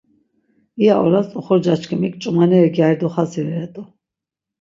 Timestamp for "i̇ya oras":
0.81-1.29